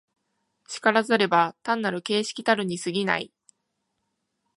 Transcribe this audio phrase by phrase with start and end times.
[0.65, 3.31] 然らざれば単なる形式たるに過ぎない。